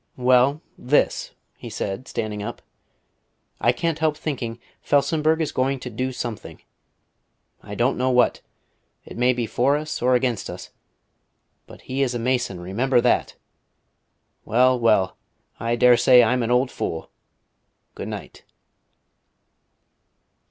[0.17, 2.63] "Well, this," he said, standing up.
[3.59, 6.59] "I can't help thinking Felsenburgh is going to do something.
[7.61, 8.41] I don't know what;
[9.05, 10.71] it may be for us or against us.
[11.67, 13.35] But he is a Mason, remember that....
[14.43, 15.17] Well, well;
[15.59, 17.11] I dare say I'm an old fool.
[17.93, 18.43] Good night."